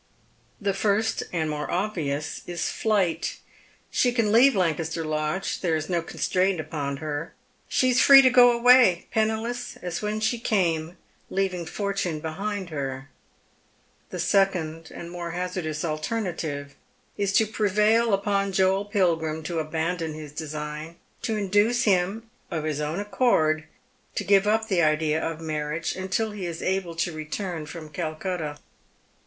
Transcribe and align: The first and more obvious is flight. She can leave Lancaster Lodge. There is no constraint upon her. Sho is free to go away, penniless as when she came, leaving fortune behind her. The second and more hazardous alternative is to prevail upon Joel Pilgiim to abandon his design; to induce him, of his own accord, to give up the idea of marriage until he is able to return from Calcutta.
The 0.59 0.73
first 0.73 1.21
and 1.31 1.47
more 1.47 1.69
obvious 1.69 2.41
is 2.47 2.71
flight. 2.71 3.37
She 3.91 4.11
can 4.11 4.31
leave 4.31 4.55
Lancaster 4.55 5.05
Lodge. 5.05 5.61
There 5.61 5.75
is 5.75 5.91
no 5.91 6.01
constraint 6.01 6.59
upon 6.59 6.97
her. 6.97 7.35
Sho 7.69 7.85
is 7.85 8.01
free 8.01 8.23
to 8.23 8.31
go 8.31 8.51
away, 8.51 9.05
penniless 9.11 9.77
as 9.83 10.01
when 10.01 10.19
she 10.19 10.39
came, 10.39 10.97
leaving 11.29 11.67
fortune 11.67 12.19
behind 12.19 12.71
her. 12.71 13.09
The 14.09 14.17
second 14.17 14.89
and 14.89 15.11
more 15.11 15.33
hazardous 15.37 15.85
alternative 15.85 16.73
is 17.15 17.31
to 17.33 17.45
prevail 17.45 18.11
upon 18.15 18.53
Joel 18.53 18.85
Pilgiim 18.85 19.43
to 19.43 19.59
abandon 19.59 20.15
his 20.15 20.31
design; 20.31 20.95
to 21.21 21.35
induce 21.37 21.83
him, 21.83 22.27
of 22.49 22.63
his 22.63 22.81
own 22.81 22.99
accord, 22.99 23.65
to 24.15 24.23
give 24.23 24.47
up 24.47 24.67
the 24.67 24.81
idea 24.81 25.21
of 25.21 25.41
marriage 25.41 25.95
until 25.95 26.31
he 26.31 26.47
is 26.47 26.63
able 26.63 26.95
to 26.95 27.13
return 27.15 27.67
from 27.67 27.87
Calcutta. 27.89 28.57